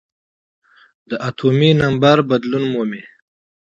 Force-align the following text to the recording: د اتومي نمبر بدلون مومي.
د 1.09 1.11
اتومي 1.27 1.71
نمبر 1.81 2.17
بدلون 2.29 2.63
مومي. 2.73 3.03